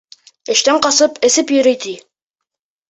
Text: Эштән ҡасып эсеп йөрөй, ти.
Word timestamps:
Эштән 0.53 0.81
ҡасып 0.87 1.21
эсеп 1.31 1.55
йөрөй, 1.59 1.81
ти. 1.87 1.97